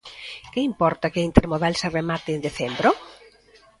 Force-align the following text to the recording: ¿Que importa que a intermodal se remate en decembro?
¿Que 0.53 0.61
importa 0.69 1.11
que 1.11 1.19
a 1.21 1.27
intermodal 1.29 1.73
se 1.81 1.91
remate 1.97 2.29
en 2.33 2.41
decembro? 2.47 2.89